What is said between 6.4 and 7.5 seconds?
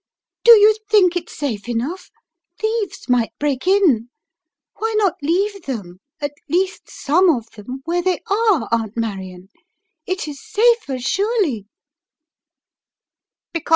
least some of